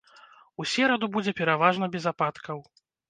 [0.61, 2.57] У сераду будзе пераважна без ападкаў.